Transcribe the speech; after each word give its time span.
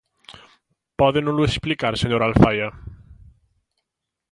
¿Pódenolo 0.99 1.43
explicar, 1.45 1.93
señor 2.03 2.21
Alfaia? 2.23 2.67